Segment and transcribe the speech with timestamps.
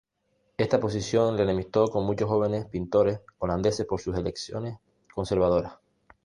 [0.57, 4.79] Esta posición le enemistó con muchos jóvenes pintores holandeses por sus elecciones
[5.13, 5.73] conservadoras.